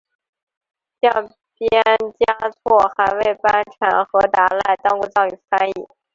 [0.99, 1.11] 降
[1.55, 1.69] 边
[2.25, 5.73] 嘉措还为班禅和达赖当过藏语翻译。